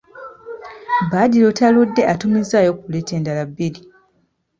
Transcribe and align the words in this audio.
Badru 1.11 1.49
taludde 1.59 2.01
atumizzaayo 2.13 2.71
kuleeti 2.81 3.11
endala 3.17 3.43
bbiri! 3.49 3.81